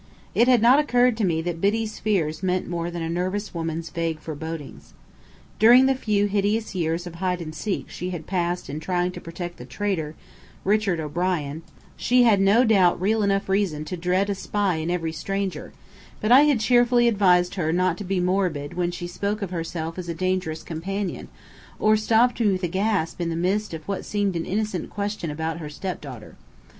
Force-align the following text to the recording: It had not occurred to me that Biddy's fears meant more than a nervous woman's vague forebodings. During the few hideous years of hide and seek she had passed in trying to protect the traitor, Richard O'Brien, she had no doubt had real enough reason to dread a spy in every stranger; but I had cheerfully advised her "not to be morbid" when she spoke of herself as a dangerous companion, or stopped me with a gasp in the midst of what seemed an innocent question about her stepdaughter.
It 0.33 0.47
had 0.47 0.63
not 0.63 0.79
occurred 0.79 1.15
to 1.17 1.23
me 1.23 1.43
that 1.43 1.61
Biddy's 1.61 1.99
fears 1.99 2.41
meant 2.41 2.67
more 2.67 2.89
than 2.89 3.03
a 3.03 3.07
nervous 3.07 3.53
woman's 3.53 3.91
vague 3.91 4.19
forebodings. 4.19 4.95
During 5.59 5.85
the 5.85 5.93
few 5.93 6.25
hideous 6.25 6.73
years 6.73 7.05
of 7.05 7.13
hide 7.21 7.39
and 7.39 7.53
seek 7.53 7.87
she 7.87 8.09
had 8.09 8.25
passed 8.25 8.67
in 8.67 8.79
trying 8.79 9.11
to 9.11 9.21
protect 9.21 9.57
the 9.57 9.65
traitor, 9.65 10.15
Richard 10.63 10.99
O'Brien, 10.99 11.61
she 11.95 12.23
had 12.23 12.41
no 12.41 12.63
doubt 12.65 12.93
had 12.93 13.01
real 13.01 13.21
enough 13.21 13.47
reason 13.47 13.85
to 13.85 13.95
dread 13.95 14.27
a 14.31 14.33
spy 14.33 14.77
in 14.77 14.89
every 14.89 15.11
stranger; 15.13 15.71
but 16.19 16.31
I 16.31 16.45
had 16.45 16.61
cheerfully 16.61 17.07
advised 17.07 17.53
her 17.53 17.71
"not 17.71 17.95
to 17.99 18.03
be 18.03 18.19
morbid" 18.19 18.73
when 18.73 18.89
she 18.89 19.05
spoke 19.05 19.43
of 19.43 19.51
herself 19.51 19.99
as 19.99 20.09
a 20.09 20.15
dangerous 20.15 20.63
companion, 20.63 21.27
or 21.77 21.95
stopped 21.95 22.39
me 22.39 22.51
with 22.51 22.63
a 22.63 22.67
gasp 22.67 23.21
in 23.21 23.29
the 23.29 23.35
midst 23.35 23.71
of 23.71 23.87
what 23.87 24.03
seemed 24.03 24.35
an 24.35 24.47
innocent 24.47 24.89
question 24.89 25.29
about 25.29 25.59
her 25.59 25.69
stepdaughter. 25.69 26.37